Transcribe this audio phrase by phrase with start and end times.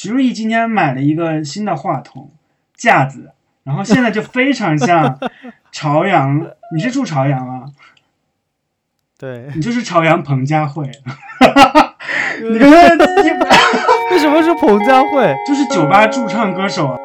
[0.00, 2.30] 徐如意今天买了一个新的话筒
[2.76, 3.32] 架子，
[3.64, 5.18] 然后现在就非常像
[5.72, 6.40] 朝阳。
[6.72, 7.64] 你是住朝阳啊？
[9.18, 10.84] 对，你就是朝阳彭佳慧。
[12.48, 12.96] 你看，
[14.12, 15.34] 为什么是彭佳慧？
[15.44, 16.96] 就是酒吧驻唱歌手啊。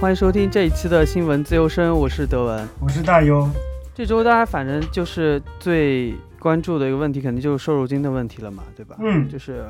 [0.00, 3.50] 欢迎收听这一期的新闻自由声，我是德文，我是大优。
[3.92, 8.94] 这周大家反正就是最关注的一个问题，肯定就是瘦肉精的问题了嘛，对吧？
[9.00, 9.64] 嗯，就是，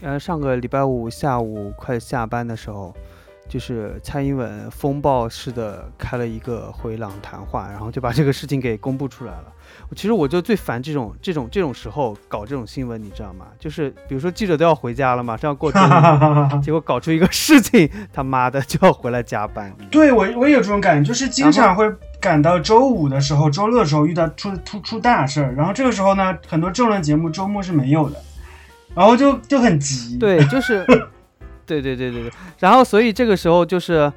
[0.00, 2.94] 呃，上个礼拜五下午快下班的时候。
[3.48, 9.52] 就是蔡英文风暴式的开了一个回廊谈话，然后就把这个事情给公布出来了。
[9.94, 13.46] 其实我就最烦这种这种这种时候搞这种新闻，你知道吗？
[13.58, 19.74] 就是比如说记者都要回家了，马上要过周末， 结果搞出一个事情，他妈的就要回来加班。
[19.90, 21.84] 对我我也有这种感觉，就是经常会
[22.20, 28.16] 赶到周五的时候、周六的时候遇到出出出大事儿，然后这个时候呢，很多政论节目周末是没有的，
[28.94, 30.16] 然后就就很急。
[30.18, 30.84] 对，就是。
[31.66, 34.12] 对对对对对，然后所以这个时候就是，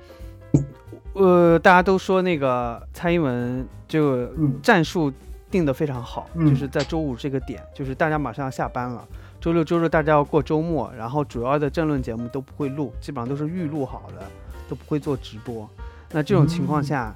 [1.14, 4.28] 呃，大家都说那个蔡英文就
[4.62, 5.12] 战术
[5.52, 9.06] 定的非常好，就是在周五这个点，就是大家马上要下班了，
[9.42, 14.26] 周六周日大家要过周末，然后主要的政论节目都不会录，基本上都是预录好的，
[14.68, 15.70] 都不会做直播。
[16.12, 17.16] 那这种情况下，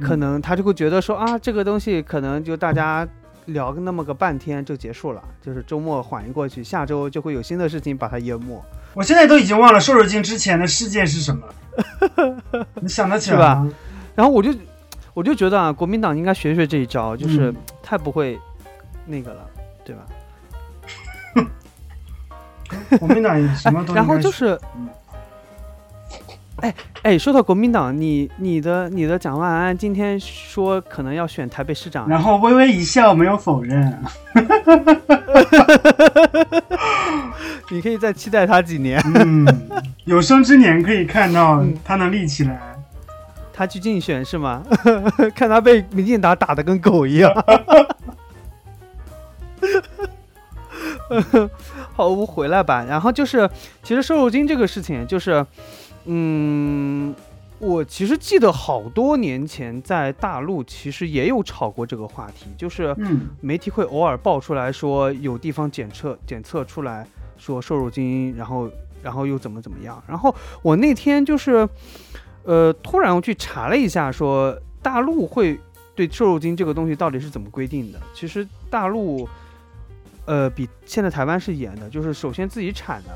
[0.00, 3.06] 可能他就会觉得说啊，这个东西可能就大家
[3.46, 8.62] 聊个那么个半天就结束了，就是周末缓一过去，下周就会有新的事情把它淹没。
[8.94, 11.46] 我现在都已经忘了瘦肉精之前的事件是什么，
[12.80, 13.68] 你想得起来吧？
[14.14, 14.52] 然后我就
[15.18, 17.52] 我就觉得啊，国民党应该学学这一招，就是
[17.82, 18.38] 太不会
[19.04, 19.40] 那个了，
[19.84, 20.06] 对吧？
[23.00, 24.56] 国民党什么都 然后就是，
[26.60, 34.00] 哎哎，说到国民党，你你的你的蒋万安今天说可能要选台北市长，然后微微一笑，没有否认。
[37.72, 39.44] 你可以再期待他几年，嗯，
[40.04, 42.77] 有生之年可以看到他能立起来。
[43.58, 44.62] 他去竞选是吗？
[45.34, 47.34] 看他被民进党打的跟狗一样。
[51.92, 52.84] 好，我们回来吧。
[52.84, 53.50] 然后就是，
[53.82, 55.44] 其实瘦肉精这个事情，就是，
[56.04, 57.12] 嗯，
[57.58, 62.94] 我其实记得好多年前在大陆其实也有炒过这个话题，就是
[63.40, 67.04] 媒体会偶尔爆出来说有地方检测检测出来。
[67.36, 68.68] 说瘦肉精，然后，
[69.00, 70.00] 然后又怎么怎么样？
[70.08, 71.68] 然后我那天就是，
[72.48, 75.60] 呃，突然我去查了一下，说大陆会
[75.94, 78.00] 对瘦肉精这个东西到底是怎么规定的？
[78.14, 79.28] 其实大陆，
[80.24, 83.10] 呃，比现在台湾是严的，就是首先自己产的，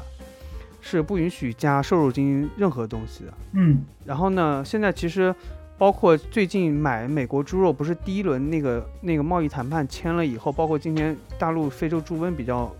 [0.82, 3.32] 是不允许加瘦肉精任何东西的。
[3.53, 3.82] 嗯。
[4.04, 5.34] 然后呢，现在其实
[5.78, 12.71] 包括最近买美国猪肉，不是第一轮那个那个贸易谈判签了以后，包括今天大陆非洲猪瘟比较。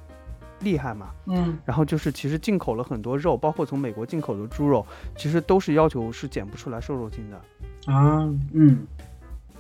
[0.63, 1.11] 厉害嘛？
[1.27, 4.87] 嗯，然后就是其实进口了很多肉，包括从美国进口的猪肉，
[5.17, 8.29] 其实都是要求是检不出来瘦肉精的啊。
[8.53, 8.87] 嗯，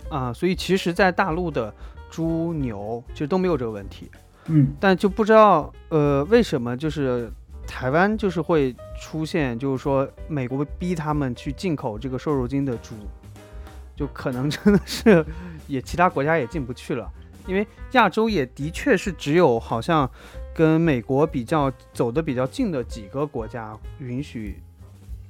[0.08, 1.72] 啊，所以其实，在大陆的
[2.10, 4.10] 猪牛其实都没有这个问题。
[4.46, 7.30] 嗯，但就不知道呃为什么就是
[7.66, 12.94] 台湾就是会出现，就是说美国逼他们去进口这个瘦肉精的猪，
[13.94, 15.24] 就可能真的是
[15.66, 17.10] 也其他国家也进不去了，
[17.46, 20.08] 因为亚洲也的确是只有好像。
[20.54, 24.58] 跟美国比较走的比较近的几个国家允许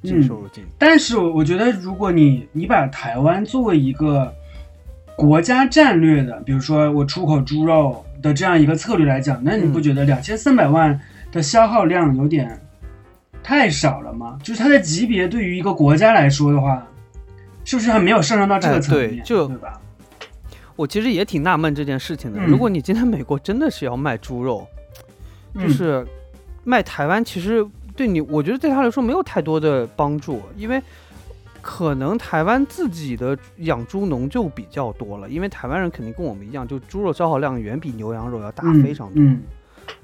[0.03, 4.35] 进瘦肉精，但是我觉得，如果你你把台湾作为一个
[5.15, 10.99] 国家战略的，比如说我出口猪肉的这样一个策略来讲，那你不觉得两千三百万
[11.31, 12.61] 的消耗量有点
[13.45, 14.39] 太少了吗？
[14.43, 16.85] 就是它的级别对于一个国家来说的话，
[17.65, 19.23] 是不是还没有上升到这个层面？
[19.23, 19.81] 就对吧？
[20.75, 22.41] 我其实也挺纳闷这件事情的。
[22.41, 24.67] 如果你今天美国真的是要卖猪肉，
[25.55, 26.07] 就是
[26.65, 30.83] 卖台湾，其实对你，我觉得对他来说没有太多的帮助，因为
[31.61, 39.23] 可能台湾自己的养猪农就比较多了，因为台湾人肯定跟我们一样，就猪肉消耗量远比牛羊肉要大非常多。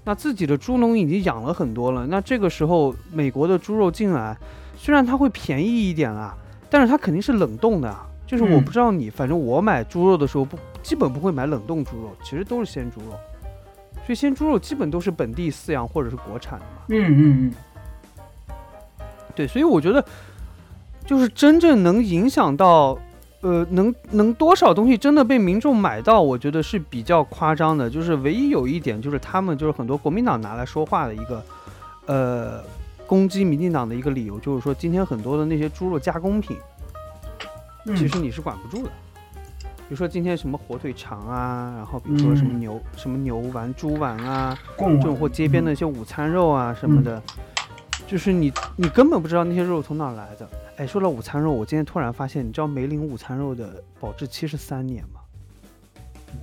[0.05, 4.37] 那自己的猪农已经养了很多了，那这个时候美国的猪肉进来，
[4.77, 6.37] 虽然它会便宜一点啊，
[6.69, 7.95] 但是它肯定是冷冻的。
[8.27, 13.19] 就是我不知道你，反正我买猪肉的时候不基本不会买冷冻猪肉，其实都是鲜猪肉。
[14.09, 16.83] 所以鲜猪肉基本都是本地饲养或者是国产的嘛。
[16.89, 17.53] 嗯嗯
[18.49, 18.55] 嗯。
[19.35, 20.03] 对，所以我觉得，
[21.05, 22.99] 就是真正能影响到，
[23.43, 27.91] 呃，能能多少东西真的被民众买到，我觉得是比较夸张的。
[27.91, 31.45] 就是唯一有一点，就是他们就是很多国民党拿来说话的一个，
[32.07, 32.65] 呃，
[33.07, 36.57] 攻击民进党的一个理由，就是说今天很多的那些猪肉加工品，
[37.95, 38.91] 其实你是管不住的。
[38.91, 39.08] 比
[39.91, 47.23] 如说今天什么火腿肠啊，然后比如说什么牛什么牛丸、猪丸啊，这种或街边的一些午餐肉啊什么的，
[48.07, 50.49] 就是你你根本不知道那些肉从哪来的。
[50.77, 55.21] 哎，说到午餐肉，我今天突然发现，你知道梅林午餐肉的保质期是三年吗？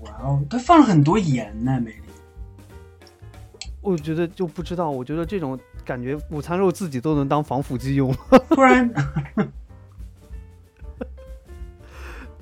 [0.02, 2.02] 哇哦，它放了很多盐呢，梅林。
[3.82, 8.12] 我觉得就不知道，我觉得这种感觉午餐肉自己都能当防腐剂用，
[8.50, 8.92] 不然。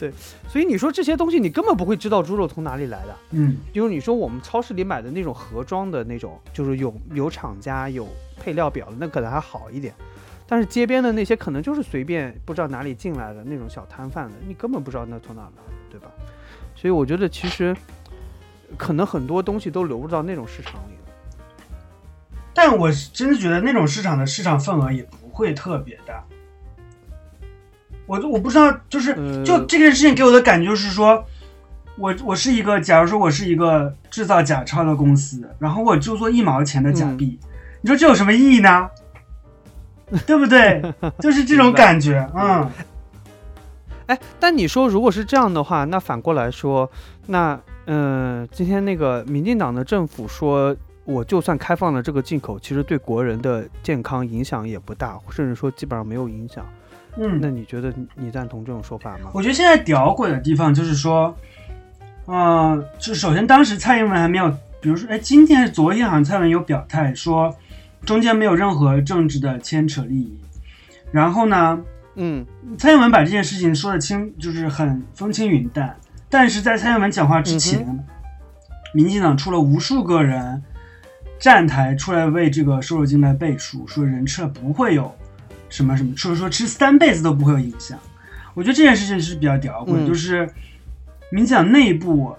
[0.03, 0.11] 对，
[0.49, 3.15] 所以你说这些东西，你根本不会知道猪肉从哪里来的。
[3.31, 8.05] 嗯，比如你说我们超市里买的那种盒装的那种，就是有有厂家有
[8.37, 9.93] 配料表的，那可能还好一点。
[10.45, 16.11] 但是街边的那些可能就是随便不知道哪里进来的那种小摊贩的，你根本不知道那从哪来，对吧？
[16.75, 17.73] 所以我觉得其实
[18.77, 21.13] 可能很多东西都流入到那种市场里了。
[22.53, 26.23] 但我真的觉得那种市场的市场份额也不会特别大。
[28.05, 29.13] 我我不知道，就是
[29.43, 31.23] 就这件事情给我的感觉就是说，
[31.97, 37.39] 我我是一个，假如说我是一个制造假钞的公司，然后我就做一毛钱的假币，
[37.81, 38.89] 你说这有什么意义呢？
[40.27, 40.81] 对不对？
[41.19, 42.69] 就是这种感觉，嗯。
[44.07, 46.89] 哎，但你说如果是这样的话，那反过来说，
[47.27, 56.65] 那嗯，今天那个民进党的政府说，我就算开放了这个进口，其实对国人的健康影响也不大，甚至说基本上没有影响。
[57.17, 59.29] 嗯，那你觉得你赞同这种说法吗？
[59.33, 61.35] 我觉得现在屌鬼的地方就是说，
[62.25, 64.49] 呃，就首先当时蔡英文还没有，
[64.81, 67.55] 比如说，哎，今天还是昨天，好像蔡英文有表态说，
[68.03, 70.35] 中间没有任何政治的牵扯利益。
[71.11, 71.79] 然后呢，
[72.15, 72.43] 嗯，
[72.79, 75.95] 蔡英文把这件事情说的清，就是很风轻云淡。
[76.29, 78.03] 但是在蔡英文讲话之前，
[78.95, 80.63] 民进党出了无数个人
[81.37, 85.13] 站台出来为这个瘦肉精来背书，说人吃了不会有。
[85.73, 87.97] 什么什么，就是说吃三辈子都不会有影响。
[88.53, 90.47] 我觉得这件事情是比较屌鬼，就是
[91.31, 92.35] 民进党内部，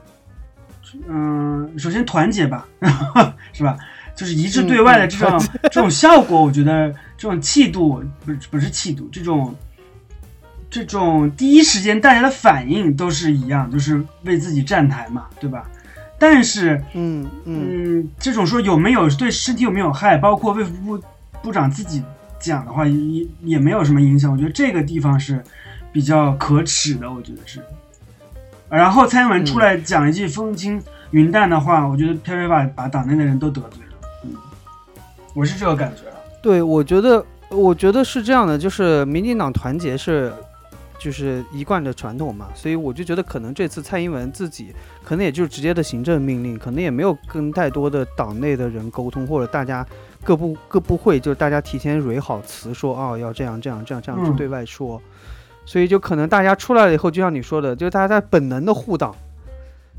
[1.09, 2.65] 嗯，首先团结吧，
[3.53, 3.77] 是吧？
[4.15, 9.53] 就是一致对外的这种这种效果，我觉得这种气度不是不是气度，这种
[10.71, 15.69] 这种第一时间大家的反应都是一样，就是为自己站台嘛，对吧？
[16.17, 21.05] 但是，嗯嗯，这种说有没有对身体有没有害，包括卫福部
[21.43, 22.01] 部长自己。
[22.44, 25.43] 讲的话也也没有什么影响，我觉得这个地方是
[25.91, 27.62] 比较可耻的，我觉得是。
[28.69, 30.82] 然后蔡英文出来讲一句风轻
[31.12, 34.08] 云淡的话，我觉得偏偏把把党内的人都得罪了。
[34.25, 34.32] 嗯，
[35.32, 36.02] 我是这个感觉。
[36.43, 40.31] 对，我觉得我觉得是这样的，就是民进党团结是
[40.99, 49.87] 就是一贯的传统嘛，所以我就觉得可能这次蔡英文自己可能也就是直接的行政命令，可能也没有跟太多的党内的人沟通，或者大家。
[50.25, 55.00] 各部各部会就是大家提前蕊好词，说哦要这样这样这样这样去对外说，
[55.67, 59.15] 所以就可能大家出来了以后，就像你说的，就是大家在本能的互党，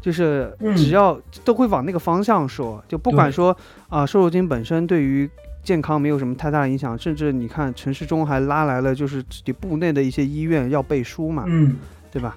[0.02, 3.56] 就是只要都会往那个方向说，就不管说
[3.88, 5.30] 啊瘦肉精本身对于
[5.64, 11.78] 健康没有什么太大的影响，甚至你看陈世忠还拉来了就是自己部内的一些医院要背书嘛，嗯，
[12.12, 12.36] 对吧？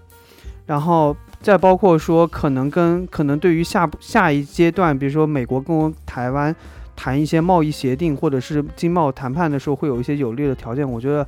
[0.67, 6.55] 然后再包括说可能跟可能对于下下一阶段，比如说美国跟台湾。
[7.01, 10.91] 谈一些贸易协定或者是经贸谈判的时候，会有一些有利的条件。
[10.91, 11.25] 我觉得，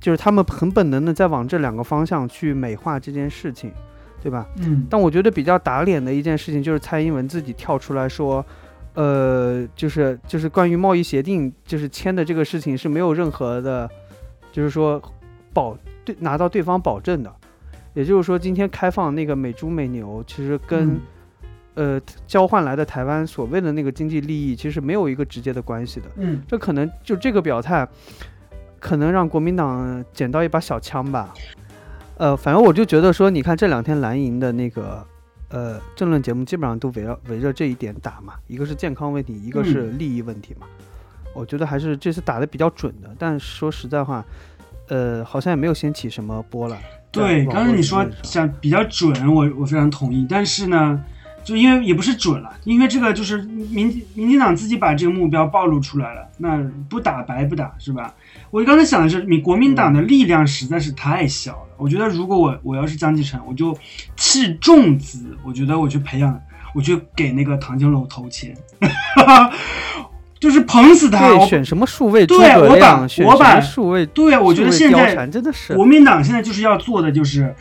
[0.00, 3.70] 就是他们很本能的在往这两个方向去美化这件事情，
[4.22, 4.46] 对吧？
[4.62, 4.86] 嗯。
[4.88, 8.42] 但我觉得比较打脸的一件事情就是蔡英文自己跳出来说，
[8.94, 13.86] 呃，就是就是关于贸易协定就是签的这个事情是没有任何的，
[14.50, 14.98] 就是说
[15.52, 17.30] 保对拿到对方保证的。
[17.92, 20.98] 也就是说，今天开放那个美猪美牛，其实跟。
[21.74, 26.06] 呃，交换来的台湾所谓的那个经济利益，其实没有一个直接的关系的。
[26.16, 27.86] 嗯，这可能就这个表态，
[28.80, 31.32] 可能让国民党捡到一把小枪吧。
[32.18, 35.06] 呃，反正我就觉得说，你看这两天蓝营的那个
[35.48, 40.66] 呃政论节目，基本上都围绕围着这一点打嘛，一个是健康问题，一个是利益问题嘛。
[41.32, 44.24] 我觉得还是这次打的比较准的，但说实在话，
[44.88, 46.76] 呃，好像也没有掀起什么波澜。
[47.12, 51.00] 对，刚才你说想比较准，我我非常同意，但是呢。
[51.42, 58.14] 就因为也不是准了，因为这个就是民民进党自己把这个目标暴露出来了，那不打白不打是吧？
[58.50, 61.68] 我刚才想的是，你国民党的力量实在是太小了。
[61.76, 63.76] 我觉得如果我我要是江继成，我就
[64.16, 66.40] 弃重资，我觉得我去培养，
[66.74, 68.54] 我去给那个唐金楼投钱，
[70.38, 71.28] 就是捧死他。
[71.28, 72.26] 对，选什么数位？
[72.26, 74.04] 对，我把我把数位。
[74.06, 77.54] 对，我觉得现在真的是国民党现在就是要做的就是。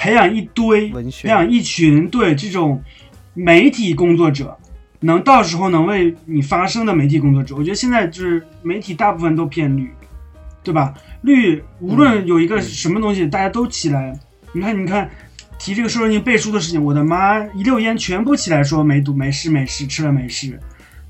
[0.00, 2.82] 培养一堆，培养一群对这种
[3.34, 4.56] 媒体工作者，
[5.00, 9.90] 能到时候能为你发声的媒体工作者，我觉得现在就是媒体大部分都偏绿，
[10.64, 10.94] 对吧？
[11.20, 14.18] 绿无论有一个什么东西，大家都起来。
[14.54, 15.10] 你看，你看，
[15.58, 20.58] 提这个瘦肉精背书的事情，我的妈，一溜烟全部起来说没毒没事没事，吃了没事。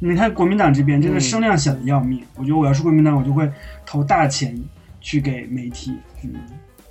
[0.00, 3.48] 你看国民党这边真的声量小的要命，我觉得我要是国民党，我就会
[3.86, 4.60] 投大钱
[5.00, 5.94] 去给媒体。
[6.24, 6.32] 嗯，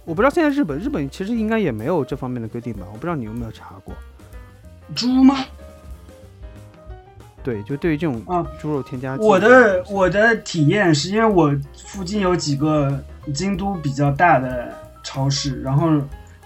[0.09, 2.79] 我不知道现在日本，日本其实应该也没有这方面的规定吧？
[2.91, 3.93] 我不知道你有没有查过。
[4.95, 5.35] 猪吗？
[7.43, 12.99] 对，就对于这种啊猪肉添加剂，我的我的体验是因为我附近有几个
[13.35, 14.73] 京都比较大的
[15.03, 15.87] 超市，然后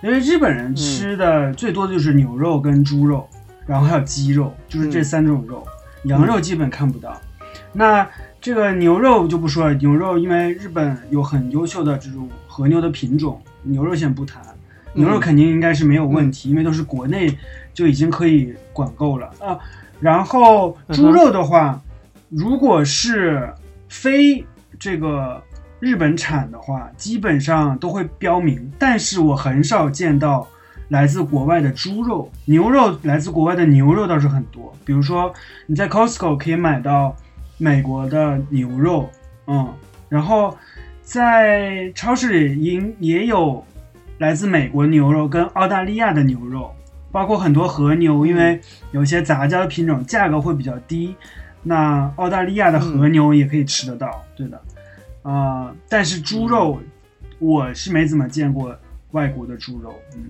[0.01, 3.25] 因为日本人吃的最多的就是牛肉跟猪肉，
[3.65, 5.65] 然后还有鸡肉，就是这三种肉，
[6.03, 7.17] 羊肉基本看不到。
[7.72, 8.05] 那
[8.41, 14.43] 这个牛肉就不说了，牛肉因为日本有很优秀的这种和牛的品种，牛肉先不谈，
[14.93, 17.38] 牛肉肯定应该是没有问题，因为都是国内
[17.74, 19.58] 就已经可以管够了啊。
[20.00, 21.82] 然后猪肉的话，
[22.29, 23.53] 如果是
[23.88, 24.46] 非
[24.77, 25.41] 这个
[25.79, 28.72] 日本产的话，基本上都会标明。
[28.77, 30.46] 但是我很少见到
[30.89, 34.74] 来自国外的猪肉、牛肉，来自国外的牛肉倒是很多。
[34.84, 35.34] 比如说
[35.67, 37.15] 你在 Costco 可以买到
[37.58, 39.10] 美国的牛肉，
[39.48, 39.74] 嗯，
[40.10, 40.58] 然后
[41.03, 43.63] 在超市里也也有
[44.17, 46.74] 来自美国牛肉跟澳大利亚的牛肉。
[47.12, 51.15] 包括很多和牛，因为有些杂交的品种价格会比较低，
[51.62, 54.60] 那澳大利亚的和牛也可以吃得到，对的，
[55.22, 56.81] 啊，但是猪肉
[57.38, 58.75] 我是没怎么见过
[59.12, 60.24] 外国的猪肉，嗯，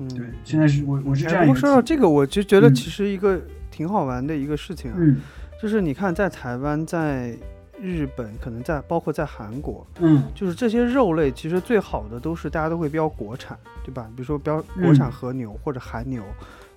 [0.00, 5.16] 嗯，对，现在是我我是这样说到这个，我就觉得其实一个挺好玩的一个事情啊，嗯，
[5.62, 7.34] 就是你看在台湾在。
[7.80, 14.06] 日本可能在，包括在韩国，嗯，就是这些肉类，其实最好的都是大家都会标国产，对吧？
[14.16, 16.22] 比如说标国产和牛或者韩牛，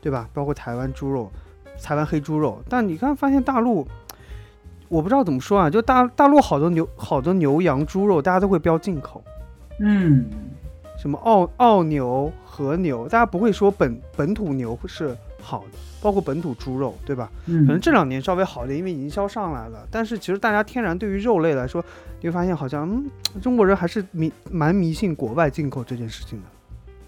[0.01, 0.29] 对吧？
[0.34, 1.32] 包括台湾猪肉、
[1.82, 2.62] 台湾黑猪肉。
[2.68, 3.88] 但你看，发现大陆，
[4.88, 9.24] 我不知道怎么说啊，就大大陆好多牛、好多牛羊猪肉，大家都会标进口，
[9.79, 10.25] 嗯，
[10.98, 15.77] 什么澳澳牛、和牛，大家不会说本本土牛是好的。
[16.01, 17.29] 包括本土猪肉，对吧？
[17.48, 19.86] 嗯，可能这两年稍微好点，因为营销上来了。
[19.91, 21.84] 但是其实大家天然对于肉类来说，
[22.22, 26.46] 你会发现好像，嗯，中国人还是迷蛮迷信国外进口这件事情的。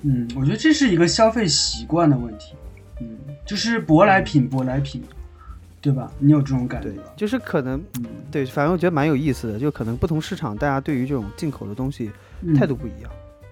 [0.01, 2.53] 嗯，我觉得这是一个消费习惯的问题。
[3.00, 5.01] 嗯，就是舶来品，舶来品，
[5.79, 6.11] 对吧？
[6.19, 6.89] 你有这种感觉？
[6.89, 7.81] 对，就是可能，
[8.29, 12.11] 对，反正我觉得蛮有意思的，就可能不同市场大家对于这种进口的东西
[12.57, 13.09] 态度不一样。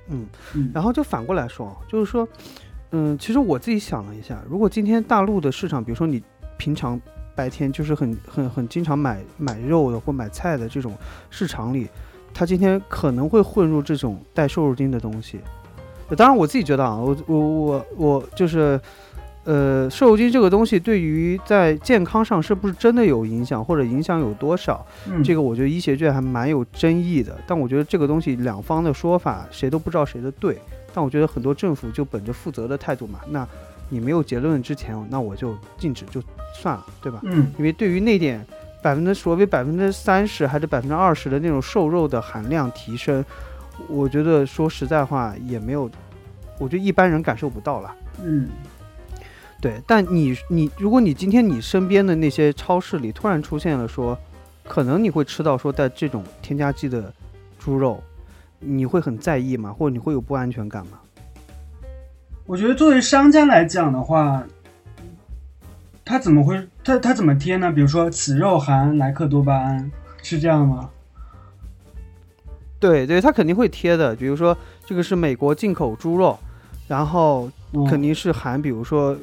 [0.10, 0.28] 嗯，
[0.74, 2.28] 然后就反过来说，就是说。
[2.92, 6.22] 嗯，其实我自己想了一下，如果今天大陆的市场，比如说你
[6.58, 7.00] 平常
[7.36, 10.96] 白天就是很很很经常买买肉的或买菜的这种
[11.30, 11.88] 市场里，
[12.34, 15.40] 它今天可能会混入这种带瘦肉精的东西。
[16.18, 18.82] 当然，我自己觉得啊，我我我我就是，
[19.44, 24.84] 呃，瘦肉精这个东西对于在健康上是不是真的有影响，或者影响有多少，
[25.24, 27.38] 这个我觉得医学界还蛮有争议的。
[27.46, 30.58] 但我觉得这个东西两方的说法谁都不知道谁的对。
[30.94, 33.48] 但我觉得很多政府就本着负责的态度嘛，那
[33.90, 36.22] 你没有结论之前，那我就禁止就
[36.54, 37.20] 算了，对吧？
[37.24, 38.46] 嗯，因为对于那点
[38.82, 43.24] 百分之所谓百分之三十还是百分之二十的那种瘦肉的含量提升，
[43.88, 45.90] 我觉得说实在话也没有，
[46.60, 47.96] 我觉得一般人感受不到了。
[48.24, 48.50] 嗯，
[49.60, 49.82] 对。
[49.88, 54.18] 但你你如果你今天你身边的那些超市里突然出现了说，
[54.64, 57.12] 可能你会吃到说带这种添加剂的
[57.58, 58.04] 猪肉。
[58.60, 59.74] 你会很在意吗？
[59.74, 61.00] 或者你会有不安全感吗？
[62.46, 64.44] 我觉得作为商家来讲的话，
[66.04, 67.72] 他怎么会他他怎么贴呢？
[67.72, 70.90] 比如说此肉含莱克多巴胺，是这样吗？
[72.80, 74.16] 对对，他肯定会贴的。
[74.16, 76.38] 比如说这个是美国进口猪肉，
[76.88, 77.52] 然后
[77.88, 79.18] 肯定是含，比如说。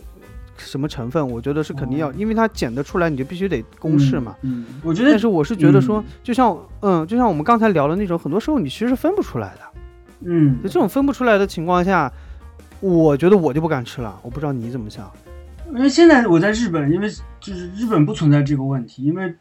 [0.58, 1.28] 什么成分？
[1.28, 4.36] 我觉得是肯定要，因为它检得出来，你就必须得公示嘛。
[4.42, 5.10] 嗯，我觉得。
[5.10, 9.60] 但是我是觉得说，就像嗯，就像我们刚才聊的那种，很多时候你其实是分不出来的。
[10.20, 12.10] 嗯，就这种分不出来的情况下，
[12.80, 14.18] 我觉得我就不敢吃了。
[14.22, 15.10] 我不知道你怎么想。
[15.74, 17.08] 因为现在我在日本，因为
[17.40, 19.34] 就是日本不存在这个问题，因为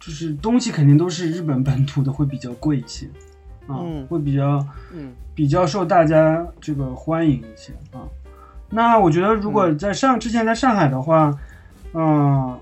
[0.00, 3.06] 就是东西肯定都是日本本土的，会比较贵一些，
[3.66, 8.02] 啊，会比较嗯比较受大家这个欢迎一些啊。
[8.70, 11.36] 那我觉得，如果在上之前在上海的话，
[11.94, 12.58] 嗯，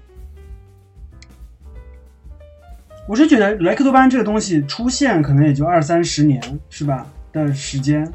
[3.08, 7.06] 我是觉得莱克多巴胺这个东西出现可能也就二三十年，是吧？
[7.32, 8.10] 的时间，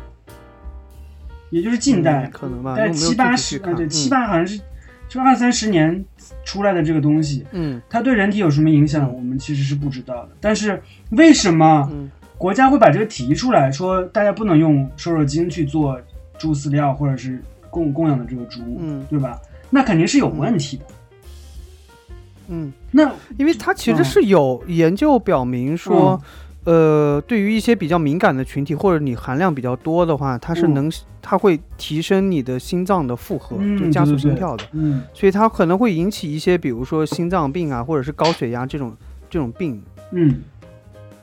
[1.50, 4.60] 也就是近代，可能吧，在七八十啊，对，七八好像是
[5.08, 6.04] 就二三十年
[6.44, 10.30] 出来的这个东西，嗯，它对人体有什么影响，我们其实是不知道的。
[10.40, 10.82] 但是
[11.12, 11.88] 为什么
[12.38, 16.00] 国家会把这个提出来说，大家不能用瘦肉精去做
[16.38, 19.40] 猪饲料，或者是供供养的这个猪，嗯，对吧？
[19.72, 20.84] 那肯定是有问题的。
[22.50, 26.22] 嗯，那因为它其实是有研究表明说，
[26.66, 34.66] 呃，对于一些比较敏感的群体或者你含量比较多的话，它是能，它会提升你的心脏的负荷，就加速心跳的。
[34.74, 38.94] 嗯，所以它可能会引起一些，比如说心脏病啊，或者是高血压这种
[39.30, 39.82] 这种病。
[40.12, 40.42] 嗯，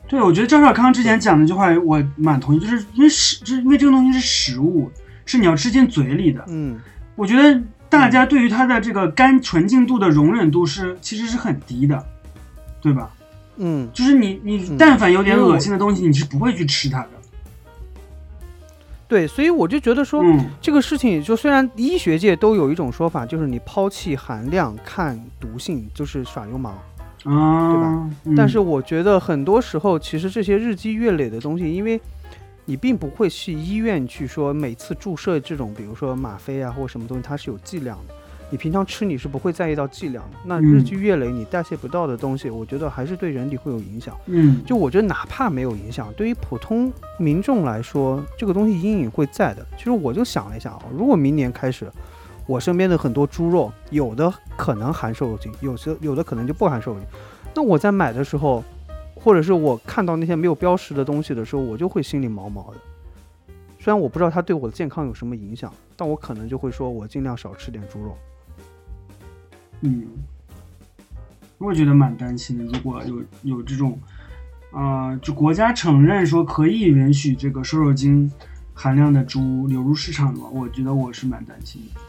[0.08, 4.90] 对，我觉得张少康之前讲的那句话我蛮同意，就是因为食，就是因为这个东西是食物，
[5.28, 6.44] 是你要吃进嘴里的。
[6.48, 6.80] 嗯，
[7.14, 7.62] 我觉得。
[7.90, 12.04] 大家对于它的这个干纯净度的容忍度是其实是很低的，
[12.82, 13.08] 对吧？
[13.56, 17.08] 嗯，就是你你但凡有点恶心的东西，你是不会去吃它的。
[19.08, 20.22] 对，所以我就觉得说，
[20.60, 26.74] 这个事情就虽然医学界都有一种说法，就是你抛弃含量看毒性就是耍流氓，
[27.24, 28.10] 啊，对吧？
[28.36, 31.98] 但是我觉得很多时候其实这些日积月累的东西，因为。
[32.68, 38.14] 你并不会去医院去说每次注射这种，比如说吗啡啊或者什么东西，它是有剂量的。
[38.50, 40.36] 你平常吃你是不会在意到剂量的。
[40.44, 44.14] 那日积月累你代谢不到的东西，我觉得还是对人体会有影响。
[44.26, 49.66] 嗯，就我觉得哪怕没有影响，对于普通民众来说，这个东西阴影会在的。
[49.78, 51.90] 其实我就想了一下啊，如果明年开始，
[52.46, 57.08] 我身边的很多猪肉有的可能含瘦肉精，有时有的可能就不含瘦肉精，
[57.54, 58.62] 那我在买的时候。
[59.20, 62.78] 或者是我看到那些没有标识的东西的时候，我就会心里毛毛的。
[63.80, 68.16] 虽然我不知道它对我的健康有什么影响，但我可能就会说，我尽量少吃点猪肉。
[69.80, 70.06] 嗯，
[71.58, 72.64] 我觉得蛮担心的。
[72.64, 73.98] 如果有有这种，
[74.72, 78.30] 啊，就国家承认说可以允许这个瘦肉精
[78.72, 82.00] 含量的猪流入市场的话，我觉得我是蛮担心的。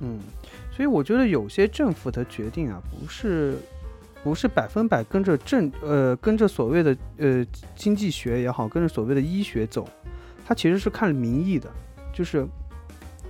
[0.00, 0.18] 嗯，
[0.70, 3.58] 所以我觉得有些政府的决定啊，不是。
[4.28, 9.88] 不是百分百跟着政呃跟着所谓的呃经济学也好，跟着所谓的医学走，
[10.44, 11.68] 它其实是看民意的，
[12.12, 12.46] 就是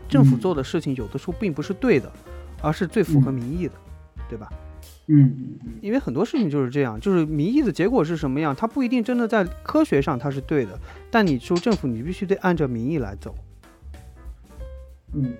[0.09, 2.12] 政府做的事情有的时候并不是对的，
[2.61, 3.75] 而是最符合民意的，
[4.28, 4.49] 对吧？
[5.07, 5.57] 嗯。
[5.81, 10.76] 因为很多事情就是这样，就是民意的结果是什么样，它不一定真的在科学上它是对的，
[11.12, 13.33] 但你说政府你必须得按照民意来走。
[15.15, 15.32] 嗯，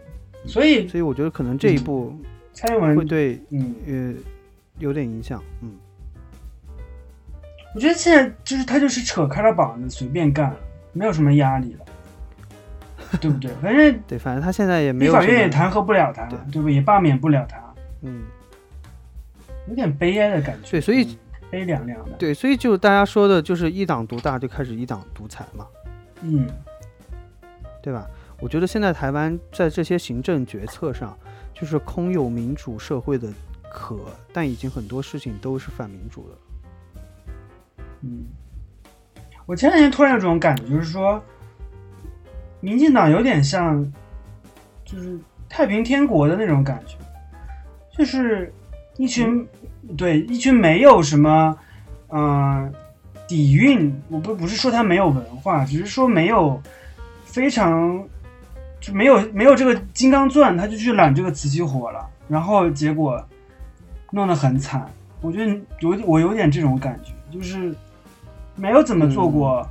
[0.47, 2.17] 所以所以我觉得可能这一步
[2.53, 4.15] 蔡英文会对嗯呃。
[4.79, 5.73] 有点影响，嗯，
[7.75, 10.55] 我觉得现在就是他就是扯开了膀子随便干，
[10.93, 11.85] 没有什么压力了，
[13.21, 13.51] 对不对？
[13.61, 16.69] 反正对，反正他现在也没有，法院也弹劾不了他，对不？
[16.69, 17.59] 也罢免不了他，
[18.03, 18.23] 嗯，
[19.69, 21.19] 有点悲哀的感觉，对，所以
[21.51, 25.67] 悲凉凉的，对，所以就大家说的就是一党独大，就开始一党独裁嘛，
[26.23, 26.47] 嗯，
[27.83, 28.07] 对吧？
[28.41, 31.19] 我觉得现在台湾在这些行政决策上，
[31.53, 33.29] 就是空有民主社会的。
[33.71, 33.97] 可，
[34.33, 36.39] 但已经很多事情都是反民主的。
[38.03, 38.27] 嗯，
[39.45, 41.23] 我前两天突然有种感觉，就是说，
[42.61, 43.85] 民进党有点像，
[44.85, 46.97] 就是太平天国的那种感觉，
[47.91, 48.53] 就是
[48.97, 49.47] 一群
[49.97, 51.59] 对一群没有什么，
[52.09, 52.73] 嗯，
[53.27, 53.93] 底蕴。
[54.09, 56.63] 我不不是说他没有文化，只是说没有
[57.25, 58.07] 非常
[58.81, 63.21] 就没有没有这个金刚钻，他就去揽这个瓷器活了，然后结果。
[64.11, 64.91] 弄得很惨，
[65.21, 67.75] 我觉得有我有点这种感觉，就是
[68.57, 69.69] 没有怎么做过，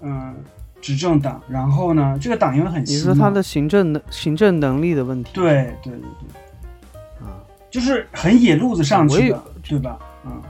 [0.00, 0.32] 嗯，
[0.80, 1.42] 执政党。
[1.48, 5.30] 然后呢，这个党因为很，你说他的行政能行政能力的问题？
[5.34, 7.34] 对对对对，啊，
[7.68, 9.98] 就是很野路子上去的，对吧？
[10.24, 10.40] 嗯，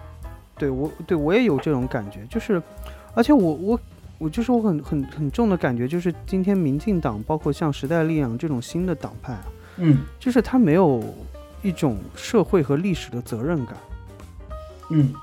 [0.59, 2.62] 对我对我也有这种感觉，就是，
[3.14, 3.81] 而且我我
[4.18, 9.44] 我就是我很很很重的感觉，就是今天民进党包括像时代力量这种新的党派啊，
[9.78, 11.02] 嗯，就是他没有。
[11.62, 13.77] 一种社会和历史的责任感，
[14.90, 15.14] 嗯，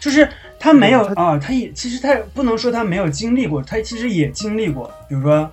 [0.00, 5.50] 就是他没有啊，他也其实他不能说他没有经历过，他其实也经历过，比如说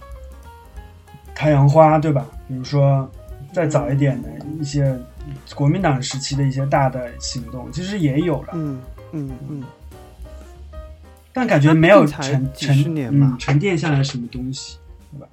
[1.34, 2.26] 太阳花，对吧？
[2.48, 3.10] 比如说
[3.52, 4.30] 再早一点的
[4.60, 4.96] 一些
[5.56, 8.80] 国民党时期的一些大的行动，其实也有了，嗯
[9.14, 9.64] 嗯嗯，
[11.34, 14.78] 但感觉没有沉沉年嘛，沉淀下来什么东西，
[15.12, 15.28] 对吧？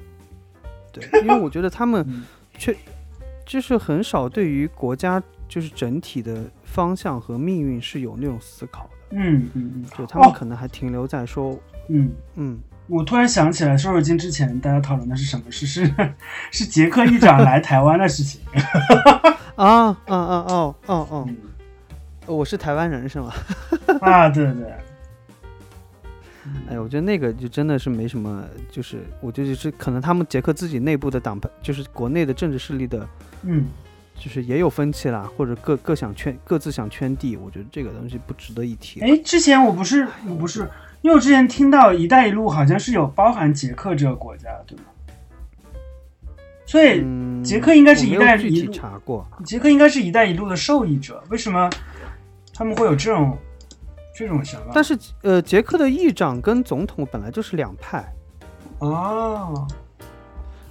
[0.91, 2.25] 对，因为我觉得他们
[2.57, 2.75] 确。
[3.49, 11.59] 就是很少对于国家就是整体的方向和命运是有那种思考的，嗯嗯嗯，就他们可能还停留在说，
[11.89, 12.13] 嗯。
[12.37, 12.59] 嗯，
[12.89, 15.51] 我突然想起来，瘦肉精之前大家讨论的是什么？
[15.51, 15.67] 事？
[15.67, 15.91] 是
[16.53, 18.41] 是杰克议长来台湾的事情，
[19.57, 21.29] 啊啊啊哦哦哦，
[22.27, 23.33] 我是台湾人是吗？
[24.03, 24.73] 啊对对。
[26.69, 33.09] 哎，我觉得那个就真的是没什么，就是我觉得是可能他们捷克自己内部的党派，就是国内的政治势力的，
[33.43, 33.67] 嗯，
[34.15, 39.01] 就是也有分歧啦，或者各各想圈各自想圈地，我觉得这个东西不值得一提。
[39.01, 40.61] 哎，之前我不是我不是，
[41.03, 44.85] 因为我之前听到“一带一路”好像是有包含捷克这个国家，对吗？
[46.67, 49.27] 所以嗯，捷克应该是我一带一路，查过。
[49.45, 51.71] 捷克应该是一带一路的受益者，为什么
[52.53, 53.39] 他们会有这种
[54.19, 54.73] 这种想法？
[54.75, 58.05] 但是呃，捷克的议长跟总统本来就是两派，
[58.81, 59.65] 哦，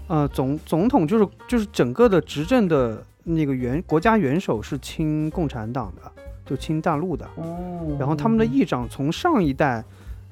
[0.08, 6.02] 呃，总总统就是就是整个的执政的那个元国家元首是亲共产党的，
[6.46, 7.26] 就亲大陆的。
[7.36, 9.82] 哦，然后他们的议长从上一代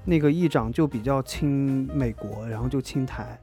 [0.03, 3.39] 那个议长就比较亲美国，然后就亲台，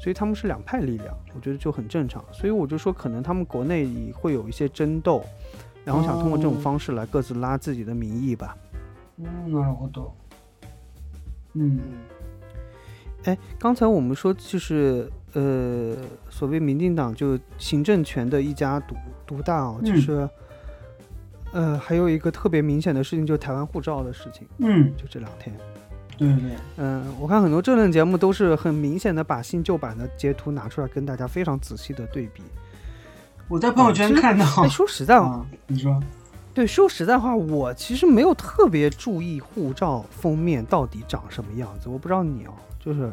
[0.00, 2.24] 所以他们是两派力量，我觉得就很正常。
[2.30, 5.24] 所以我就说，可能他们国内会有一些争斗，
[5.84, 8.56] 然后想通过这种哦方式来各自拉自己的民意吧。
[9.19, 10.11] 嗯，なるほど。
[11.53, 11.79] 嗯
[13.23, 15.95] 哎，刚才我们说就是呃，
[16.29, 20.29] 所谓民进党就行政权的一家独独大哦，就嗯是、
[21.53, 25.55] 呃，还有一个特别明显的事情，就是台湾护照的事情，嗯，就这两天。
[26.17, 32.43] 对对对，嗯，我看很多政论节目都是很明显的把新旧版的截图拿出来跟大家非常仔细的对比。
[33.47, 35.99] 我在朋友圈其实看到哎，说实在话，啊，你说，
[36.52, 41.88] 对，说实在话，我其实没有特别注意护照封面到底长什么样子。
[41.88, 43.12] 我不知道你哦，就是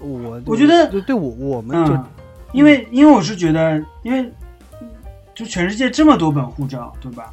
[0.00, 2.04] 我，我觉得就对我我们就、嗯，
[2.52, 4.32] 因为因为我是觉得，因为
[5.34, 7.32] 就全世界这么多本护照，对吧？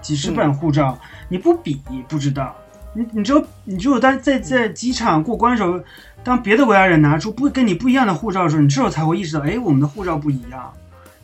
[0.00, 2.56] 几十本护照，你不比不知道。
[2.94, 5.78] 你你只有你只有在在在机场过关的时候，
[6.24, 10.72] 当别的国家人拿出不跟你不一样的护照的时候，你这时候才会意识到，哎，我们的护照不一样，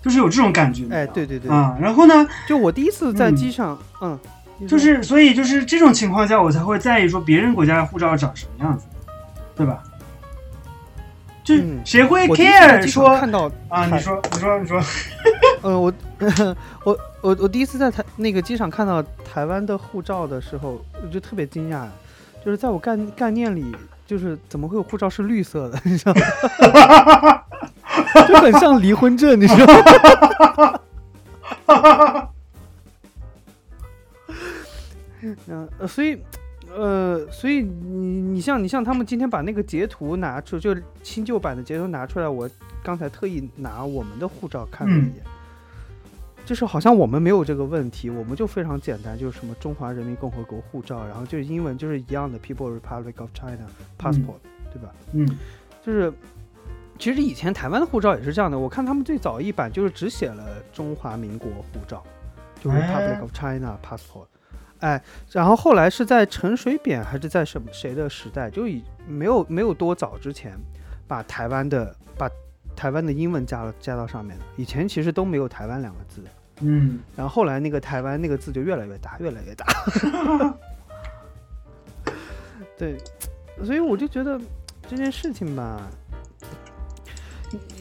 [0.03, 0.85] 就是有这种感觉。
[0.91, 4.19] 哎，对对对，啊、然后呢，就我第一次在嗯机场，嗯，
[4.67, 8.87] 就是所以就是这种情况下，我才会在意说别人国家的护照长什么样子，
[9.57, 9.83] 对吧？
[11.45, 13.87] 就嗯谁会 care 说看到啊？
[13.87, 14.83] 你说，你说，你说，
[15.63, 15.91] 呃，我
[16.85, 21.87] 我我我第一次在台那个机场看到台湾的护照的时候，我就特别惊讶，
[22.45, 23.75] 就是在我概概念里，
[24.07, 27.43] 就是怎么会有护照是绿色的，你知道吗？
[28.27, 29.75] 就很像离婚证，你知道
[30.57, 30.81] 吗？
[35.23, 35.37] 嗯、
[35.79, 36.19] 呃，所以。
[36.77, 42.49] 呃，所以你你像你像他们今天把那个截图拿出，就新旧版的截图拿出来，我
[42.85, 45.25] 刚才特意拿我们的护照看了一嗯眼，
[46.45, 53.67] 就是好像我们没有这个问题，我们就非常简单，就是什么中华人民共和国护照，然后就是英文就是一样的 People Republic of China
[53.99, 54.39] passport，、
[54.71, 54.93] 对吧？
[55.15, 55.27] 嗯
[55.85, 56.13] 就是
[56.99, 62.03] 其实以前台湾的护照也是这样的，我看他们最早一版就是只写了中华民国护照，
[62.61, 64.27] 就是哎 Republic of China passport。
[64.81, 70.53] 哎，然后后来是在陈水扁还是在什么谁的时代，就以没有没有多早之前，
[71.07, 72.31] 把台湾的把
[72.77, 74.45] 台湾的英文加了加到上面的。
[74.57, 76.23] 以前其实都没有台湾两个字，
[76.61, 79.67] 嗯然后后来那个台湾那个字就越来越大， 越来越大。
[82.79, 82.97] 对，
[83.65, 84.41] 所以我就觉得
[84.89, 85.91] 这件事情吧，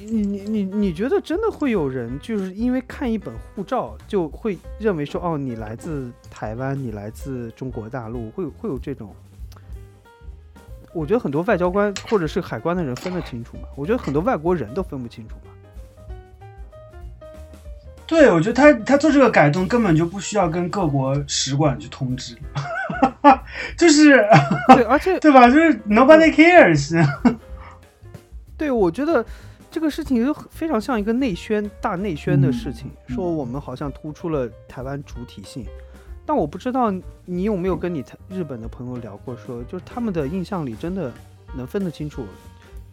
[0.09, 9.13] 你你你你觉得真的会有人就是因为看一本护照就会认为说哦，你来自台湾，你来自中国大陆，会有会有这种？
[10.93, 13.63] 我觉得很多外交官或者是海关的人分得清楚吗？
[13.75, 15.51] 我觉得很多外国人都分不清楚嘛。
[18.07, 22.37] 对，我觉得他他做这个改动根本就不需要跟各国使馆去通知，
[23.77, 24.25] 就是
[24.73, 25.49] 对，而且对吧？
[25.49, 27.05] 就是 nobody cares。
[28.57, 29.23] 对，我觉得
[29.69, 35.65] 这个事情就非常像一个内宣、大内宣的事情，嗯说我们好像突出了台湾主体性。
[36.25, 36.91] 但我不知道
[37.23, 41.09] 你有没有跟你台日本的朋友聊过说就是他们的印象里真的
[41.55, 42.25] 能分得清楚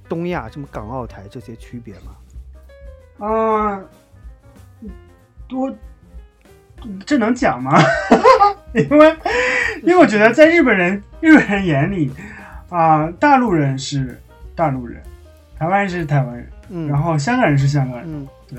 [0.09, 3.27] 东亚什么港澳台这些区别吗？
[3.27, 3.83] 啊、
[5.49, 5.73] 多
[7.07, 7.73] 这能讲吗？
[8.75, 9.17] 因为
[9.83, 12.13] 因为我觉得在日本人日本人眼里
[12.69, 14.21] 啊、大陆人是
[14.55, 15.03] 大陆人，
[15.59, 18.59] 台湾人是台湾人，嗯，然后香港人是香港人，嗯。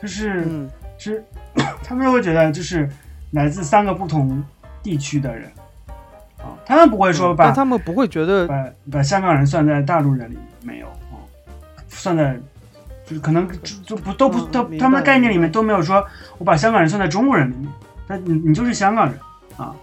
[0.00, 0.70] 就是、嗯。
[0.98, 1.24] 是
[1.82, 2.88] 他们会觉得就是
[3.32, 4.42] 来自三个不同
[4.84, 5.50] 地区的人
[6.38, 11.18] 啊，他们不会说把、但他们不会觉得把把香港人算在大陆人里没有啊、
[11.88, 12.38] 算在
[13.04, 16.04] 就是可能就就不都不都、嗯他们的概念里面都没有说
[16.38, 17.68] 我把香港人算在中国人里面，
[18.06, 19.18] 但你你就是香港人
[19.56, 19.74] 啊，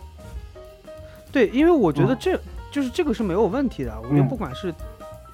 [1.33, 2.17] 对，因为我觉得嗯。
[2.19, 2.39] 这、
[2.71, 3.93] 就是这个是没有问题的。
[4.01, 4.27] 我觉得嗯。
[4.27, 4.73] 不管是，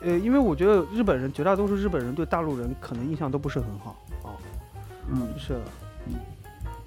[0.06, 4.38] 呃，因为我觉得日本人绝大多数日本人对大陆人可能印象都不是很好啊。
[5.12, 5.62] 嗯是的，
[6.08, 6.14] 嗯，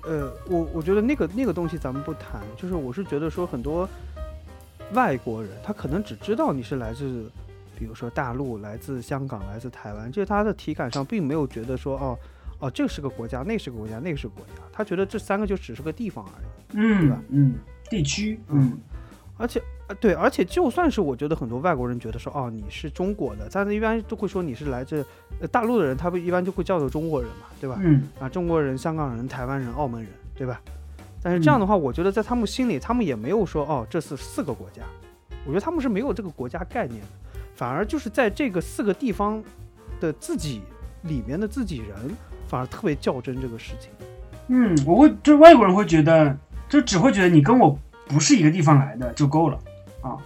[0.05, 3.89] 呃，我我觉得那个那个东西咱们不谈，就是我是觉得说很多
[4.93, 7.31] 外国人他可能只知道你是来自，
[7.77, 12.19] 比如说大陆、来自香港、来自台湾，就是他的体感上并没有觉得说哦
[12.61, 17.01] 哦这是个国家，那是个国家，那个是个国家，他觉得这三个就只是个地方而已。
[17.01, 17.55] 对吧嗯嗯，
[17.91, 18.79] 地区嗯
[19.39, 25.05] 而且呃对，而且就算是我觉得很多外国人觉得说，哦，你是中国的，但是一般都会说你是来自
[25.41, 27.79] 呃大陆的人，他们一般就会叫做中国人嘛，对吧？
[27.81, 30.61] 嗯啊，中国人、香港人、台湾人、澳门人，对吧？
[31.23, 34.83] 但是这样的话，我觉得在他们心里，他们也没有说哦，这是四个国家，
[35.47, 37.09] 我觉得他们是没有这个国家概念的，
[37.55, 39.43] 反而就是在这个四个地方
[40.01, 40.63] 的自己
[41.03, 41.97] 里面的自己人，
[42.47, 43.91] 反而特别较真这个事情。
[44.49, 46.37] 嗯，我会就外国人会觉得，
[46.69, 49.59] 就只会觉得你跟我不是一个地方来的就够了
[50.03, 50.17] 啊，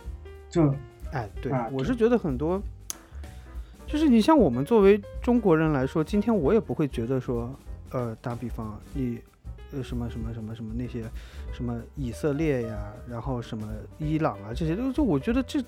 [0.48, 0.72] 就
[1.12, 2.62] 哎，对，啊我是觉得很多，
[3.86, 7.54] 就是你像我们作为中国人来说，今天我也不会觉得说，
[7.90, 9.18] 呃，打比方你，
[9.72, 11.02] 呃，什么什么什么什么那些，
[11.52, 13.68] 什么以色列呀，然后什么
[13.98, 15.62] 伊朗啊这些，就就我觉得这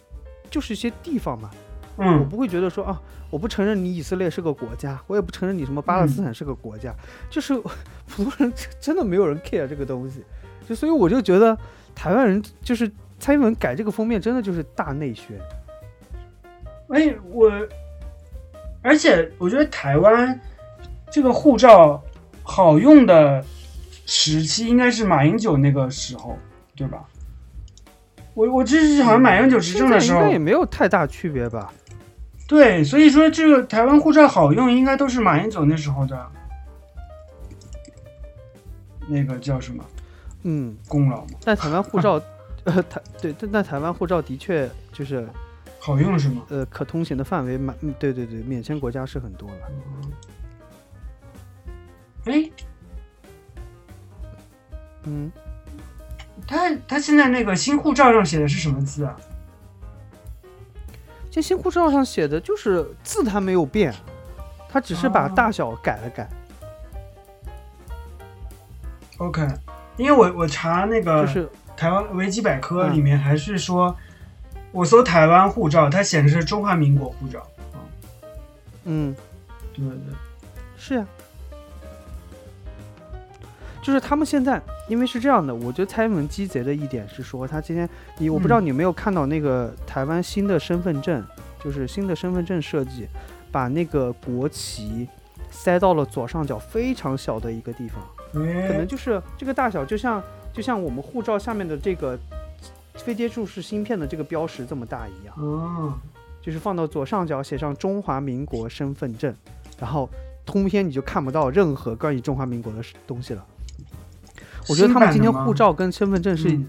[0.50, 1.50] 就是一些地方嘛，
[1.96, 3.00] 我嗯不会觉得说啊，
[3.30, 6.94] 我不承认你以色列是个国家，我也不承认你什么巴勒斯坦是个国家，
[7.28, 7.54] 就是
[8.08, 10.22] 普通人 真的没有人 care 这个东西，
[10.66, 11.58] 就所以我就觉得
[11.94, 15.38] 台湾人就是蔡英文改这个封面真的就是大内宣。
[16.88, 17.50] 哎，我，
[18.82, 20.38] 而且我觉得台湾
[21.10, 22.02] 这个护照
[22.42, 23.44] 好用的
[24.06, 26.38] 时期应该是马英九那个时候，
[26.76, 27.04] 对吧？
[28.34, 31.72] 我我这是好像马英九执政的时候应该，也没有太大区别吧？
[32.46, 36.30] 对，所以说这个台湾护照好用，应该都是马英九那时候的
[39.08, 39.82] 那个叫什么
[40.44, 42.20] 嗯，功劳嘛，但台湾护照，
[42.64, 45.28] 呃，台对，但但台湾护照的确就是
[45.80, 46.42] 好用是吗？
[46.48, 49.56] 呃可通行的范围蛮，嗯对对对，免签国家是很多了。
[52.26, 52.50] 哎，
[55.04, 55.30] 嗯，
[56.46, 59.14] 他他现在那个新护照上写的是什么字啊？
[61.30, 63.92] 这新护照上写的就是字，它没有变，
[64.68, 66.30] 它只是把哦大小改了改
[69.18, 69.44] ，OK，
[69.96, 73.94] 因为我我查那个就是台湾维基百科嗯里面还是说，
[74.72, 77.46] 我搜台湾护照，它显示中华民国护照。
[78.84, 79.14] 嗯，
[79.72, 80.14] 对对对，
[80.76, 81.06] 是呀、
[83.80, 91.24] 就是他们现在，因为是这样的，我觉得蔡英文鸡贼的一点是说，他今天你我不知道你有没有看到那个台湾新的身份证，
[91.62, 93.08] 就是新的身份证设计，
[93.50, 95.08] 把那个国旗
[95.50, 98.02] 塞到了左上角非常小的一个地方，
[98.34, 102.18] 可能哎，就是这个大小，就像就像我们护照下面的这个
[102.96, 105.34] 非接触式芯片的这个标识这么大一样。
[105.38, 105.94] 哦，
[106.42, 109.34] 就是放到左上角写上中华民国身份证，
[109.78, 110.08] 然后
[110.44, 113.46] 通篇你就看不到任何关于中华民国的东西了。
[114.68, 116.66] 我觉得他们今天护照跟身份证是、嗯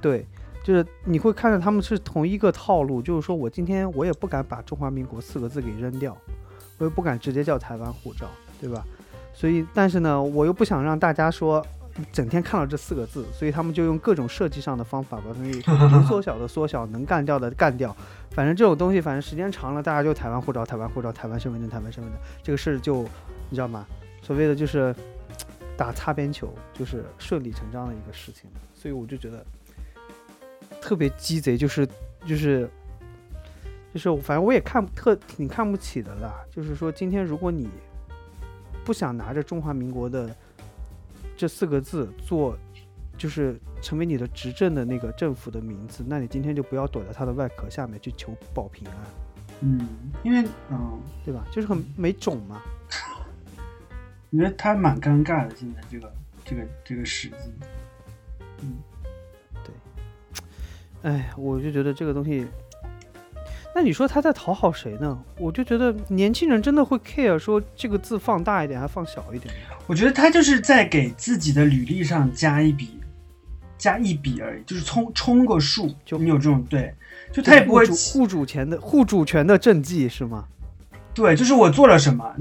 [0.00, 0.26] 对，
[0.64, 6.16] 就是你会看到他们是同一个套路，就是说我今天我也不敢把中华民国四个字给扔掉，
[6.78, 8.26] 我也不敢直接叫台湾护照，
[8.60, 8.84] 对吧？
[9.36, 11.64] 所以，但是呢，我又不想让大家说
[12.10, 17.94] 整天看到这四个字，所以他们就用各种设计上的方法把东西能缩小的缩小，能干掉的干掉。
[18.30, 23.02] 反正这种东西，反正时间长了，大家就台湾护照、台湾护照、台湾身份证、台湾身份证，这个事就
[23.50, 23.86] 你知道吗？
[24.22, 24.94] 所谓的就是
[25.76, 28.48] 打擦边球，就是顺理成章的一个事情。
[28.74, 29.44] 所以我就觉得
[30.80, 31.86] 特别鸡贼，就是
[32.26, 32.68] 就是
[33.92, 36.34] 就是，反正我也看特挺看不起的啦。
[36.50, 37.68] 就是说，今天如果你
[38.86, 40.34] 不想拿着中华民国的
[41.36, 42.56] 这四个字做，
[43.18, 48.94] 就是成为你的执政的那个政府的名字，那你今天就不要躲在它的外壳下面去求保平安，
[49.62, 49.88] 嗯，
[50.22, 51.44] 因为嗯，对吧？
[51.50, 52.62] 就是很没种嘛。
[54.30, 56.12] 我觉得他蛮尴尬的，现在这个
[56.44, 57.52] 这个这个时机。
[61.02, 62.46] 哎，我就觉得这个东西，
[63.76, 65.22] 那你说他在讨好谁呢？
[65.38, 69.54] 我就觉得年轻人真的会 care 说这个字放大一点还放小一点。
[69.86, 72.98] 我觉得他就是在给自己的履历上加一笔，
[73.76, 75.94] 加一笔而已，就是充充个数。
[76.06, 76.94] 就你有这种对，
[77.30, 80.46] 就他也不会护主护主权的护主权的政绩是吗？
[81.12, 82.34] 对，就是我做了什么，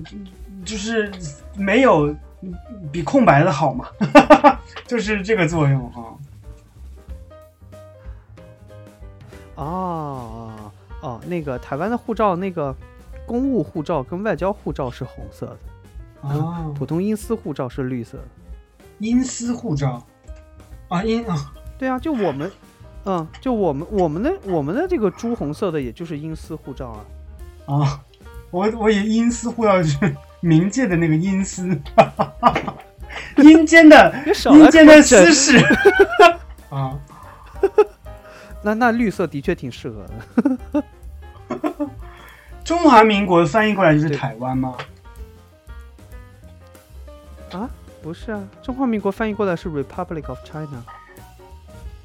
[0.64, 1.12] 就是
[1.58, 2.16] 没有
[2.94, 3.90] 比空白的好嘛，
[4.88, 6.16] 就是这个作用啊。
[9.56, 10.35] 哦
[11.06, 12.76] 哦，那个台湾的护照，那个
[13.28, 18.24] 公务护照跟外交护照是红色的，哦，普通英私护照是绿色的。
[18.98, 20.04] 英私护照
[20.88, 22.52] 啊，英啊，对啊，就我们，
[23.04, 27.06] 嗯，就我们我们的我们的这个朱红色的，也就是英私护照啊。
[27.68, 28.02] 啊，
[28.50, 29.98] 我我以为英私护照是
[30.42, 31.70] 冥界的那个阴司，
[33.38, 35.58] 阴间的阴间的私事
[36.70, 36.98] 啊。
[38.64, 40.84] 那那绿色的确挺适合的。
[42.66, 44.76] 中华民国翻译过来就是台湾吗？
[47.52, 47.70] 啊，
[48.02, 50.84] 不是啊，中华民国翻译过来是 Republic of China。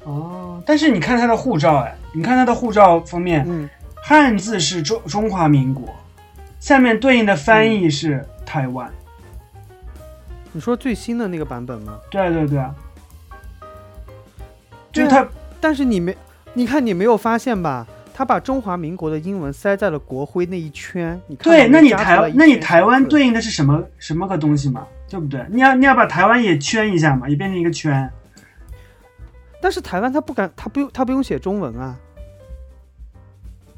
[0.03, 3.67] 哦，但是你看他的护照，哎，你看他的护照封面，嗯，
[4.03, 5.89] 汉字是中中华民国，
[6.59, 8.87] 下面对应的翻译是台湾。
[10.51, 11.97] 你说最新的那个版本吗？
[12.11, 12.75] 对对对啊，
[14.91, 15.27] 就对啊是他，
[15.59, 16.15] 但是你没，
[16.53, 17.87] 你看你没有发现吧？
[18.21, 24.85] 他把中华民国的英文塞在了国徽那一圈，你看对，那你台那你台湾对应的是什么什么个东西嘛？
[25.09, 25.43] 对不对？
[25.49, 28.07] 你要你要把台湾也圈一下嘛，也变成一个圈。
[29.59, 31.97] 但是台湾他不敢，他不用他不用写中文啊，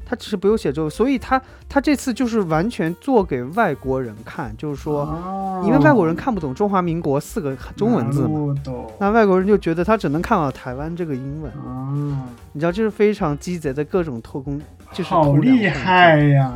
[0.04, 8.28] 他只是不用写中文，所以他他这次就是完全做给外国人看，就是说，哦因为外国人看不懂中华民国四个中文字
[8.98, 11.94] 那外国人就觉得他只能看到台湾这个英文，啊，
[12.52, 14.60] 你知道这是非常鸡贼的各种偷工，
[14.92, 16.52] 就是好厉害呀！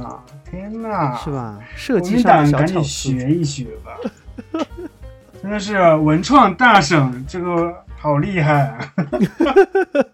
[0.51, 1.31] 天哪，是？
[1.31, 1.59] 吧？
[1.75, 4.61] 设计上赶紧小巧思，学一学吧。
[5.41, 8.93] 真的是文创大省，这个好厉害啊！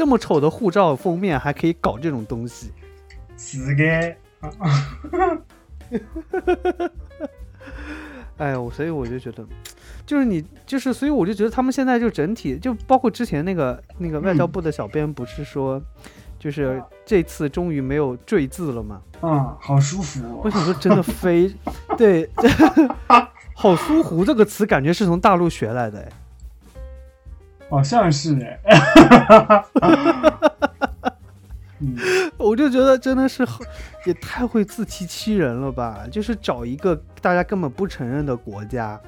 [0.00, 2.72] 这么丑的护照封面还可以搞这种东西，
[3.36, 4.16] 是的
[8.38, 9.44] 哎呦，所以我就觉得，
[10.06, 15.78] 就是你，就是，所以我就觉得他们现在就整体，就包括之前那个那个外交部的小编不是说，
[16.38, 19.02] 就是这次终于没有“赘”字了吗？
[19.20, 20.40] 嗯，好舒服哦。
[20.44, 21.54] 我想说，真的非
[21.98, 22.26] 对，
[23.54, 26.08] 好舒服这个词感觉是从大陆学来的，哎，
[27.70, 28.60] 好像是哎。
[31.82, 31.96] 嗯，
[32.36, 33.42] 我就觉得真的是
[34.04, 36.06] 也太会自欺欺人了吧！
[36.12, 39.00] 就是找一个大家根本不承认的国家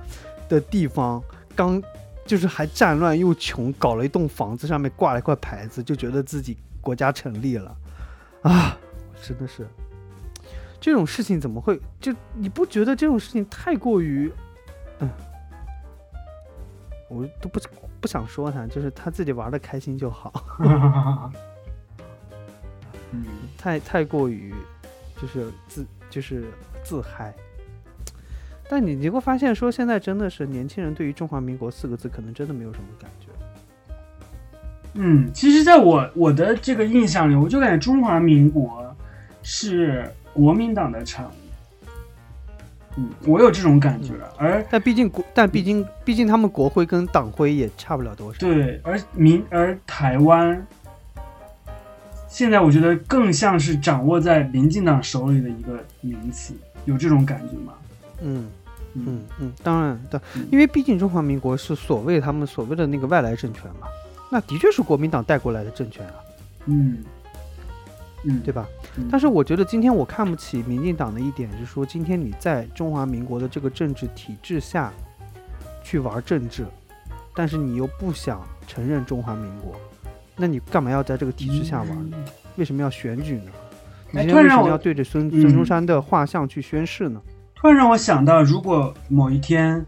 [0.48, 1.22] 的地方，
[1.54, 1.82] 刚
[2.24, 7.76] 就是还战乱又穷，搞了一栋房子，上面挂了一块牌子，就觉得自己国家成立了
[8.40, 8.78] 啊！
[9.22, 9.68] 真的是
[10.80, 11.78] 这种事情怎么会？
[12.00, 14.32] 就你不觉得这种事情太过于……
[15.00, 15.10] 嗯，
[17.10, 17.60] 我都不
[18.02, 20.32] 不想说他，就是他自己玩的开心就好。
[23.12, 23.24] 嗯，
[23.56, 24.52] 太太过于
[25.20, 26.44] 就是自就是
[26.82, 27.32] 自嗨。
[28.68, 33.26] 但你你会发现，说现在真的是年轻人对于中华民国四个字，可能真的没有什么感觉。
[34.94, 38.94] 嗯，其实，在我我的这个印象里，我就感觉中华民国
[39.42, 41.32] 是国民党的产物。
[42.96, 48.38] 嗯，我有这种感觉，而但毕竟国，但毕竟毕竟他们国徽跟党徽也差不了多少。
[48.38, 50.66] 对，而民而台湾，
[52.28, 57.72] 现在我觉得更像是掌握在民进党手里的一个名词，有这种感觉吗？
[58.20, 58.46] 嗯
[58.92, 59.22] 嗯嗯。
[59.40, 63.86] 嗯，当然的嗯，因为毕竟中华民国是所谓他们所谓的那个外来政权嘛，
[64.30, 66.14] 那的确是国民党带过来的政权啊，
[66.66, 66.98] 嗯
[68.24, 68.66] 嗯，对吧？
[68.96, 74.92] 嗯但是我觉得今天我看不起民进党的一点是说，今天你在中华民国的这个政治体制下
[75.82, 76.64] 去玩政治，
[77.34, 79.74] 但是你又不想承认中华民国，
[80.36, 82.16] 那你干嘛要在这个体制下玩呢？
[82.56, 83.50] 为什么要选举呢？
[84.10, 87.20] 你哎今天为什么要对着孙嗯孙中山的画像去宣誓呢？
[87.54, 89.84] 突然让我想到，如果某一天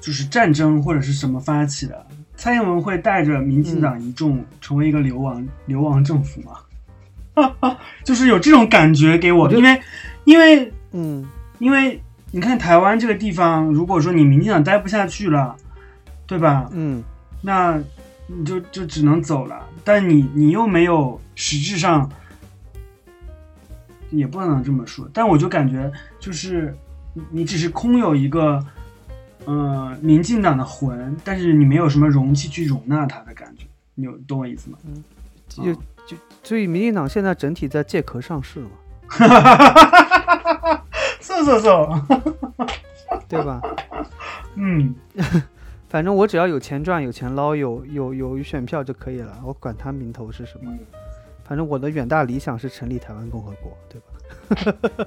[0.00, 2.06] 就是战争或者是什么发起的，
[2.40, 7.76] 蔡英文会带着民进党一众成为一个流亡、流亡政府吗？
[8.02, 9.80] 就是有这种感觉给我，我因为
[10.24, 11.28] 因为嗯。
[11.58, 15.54] 因为你看台湾这个地方，如果说你民进党待不下去了，
[16.26, 16.70] 对吧？
[16.72, 17.04] 嗯，
[17.42, 17.78] 那
[18.26, 22.10] 你就就只能走了，但你你又没有实质上，
[24.08, 26.74] 也不能这么说，但我就感觉就是
[27.12, 28.64] 你你只是空有一个，
[29.46, 34.78] 呃，民进党的魂，但是你没有什么容器去容纳它的感觉，你有懂我意思吗？
[34.86, 35.02] 嗯
[35.48, 35.74] 就
[36.06, 38.70] 就所以民进党现在整体在借壳上市嘛，
[41.20, 41.68] 是是是，
[43.28, 43.60] 对吧？
[44.54, 44.94] 嗯，
[45.88, 50.72] 反正我只要有钱赚、有钱捞、有有有选票就可以了，我管他名头是什么。
[51.44, 54.00] 反正我的远大理想是成立台湾共和国，对
[54.94, 55.06] 吧？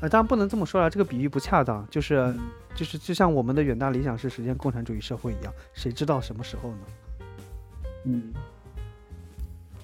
[0.00, 1.86] 呃，当然不能这么说了，这个比喻不恰当。
[1.90, 2.34] 就是
[2.74, 6.76] 就是，就像我们的远大理想是实现共产主义社会一样，谁知道什么时候呢？
[8.04, 8.32] 嗯，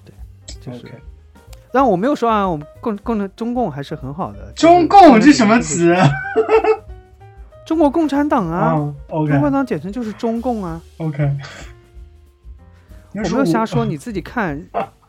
[0.05, 0.13] 对
[0.61, 0.89] 就是
[1.73, 4.51] 然我没有说啊，我们共共产中共还是很好的。
[4.53, 5.59] 就是中共这什么？
[5.59, 5.93] 词
[7.67, 10.81] 中国共产党啊，啊？OK 中国党简称就是中共啊。
[10.97, 11.29] OK，
[13.15, 14.65] 我没有瞎说，你自己看。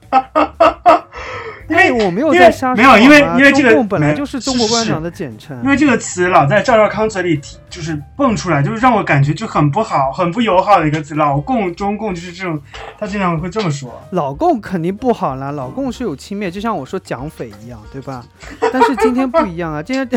[2.06, 5.68] 我没有在瞎说没有因为因为这个中共本来就是中国共产是党的简称因。
[5.68, 11.14] 为这个词老在赵少康嘴里提，就是蹦出来，就是让我感觉就很不好、很不友好的一个词。
[11.16, 12.60] 老共、中共就是这种，
[12.98, 14.00] 他经常会这么说。
[14.10, 18.24] 老共肯定不好啦，老共是有轻蔑，就像我说蒋匪一样，对吧？
[18.72, 20.08] 但是今天不一样啊，今天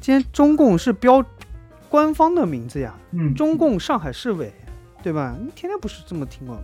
[0.00, 1.24] 今天中共是标
[1.88, 4.52] 官方的名字呀，嗯，中共上海市委，
[5.02, 5.34] 对吧？
[5.40, 6.58] 你天天不是这么听吗？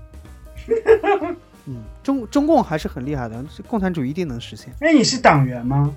[1.71, 4.73] 嗯，中中共还是很厉害的，是共产主义一定能实现。
[4.81, 5.93] 哎，你是党员吗？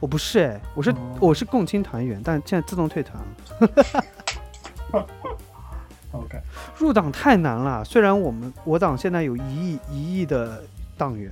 [0.00, 3.26] 我不是哎，我是、哦我是共青团员，但现在自动退团了。
[6.12, 6.40] OK，
[6.76, 10.60] 入党太难了，虽然我们我党现在有一亿一亿的
[10.98, 11.30] 党员，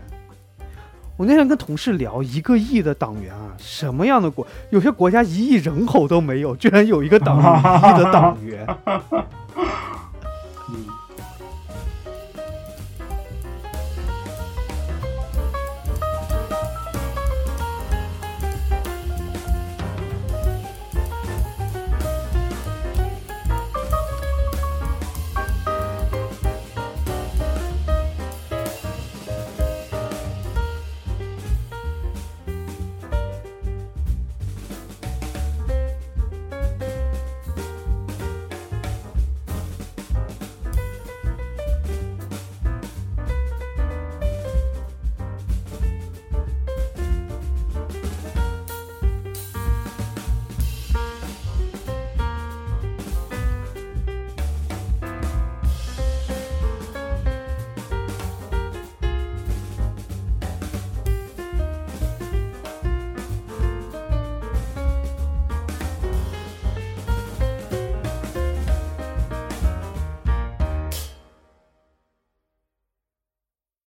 [1.16, 4.46] 我那天跟同事聊，一个亿的党员啊，什么样的国？
[4.70, 8.64] 有些国家一亿人口都没有，居然有一个党一亿的党员。
[8.84, 9.24] 嗯，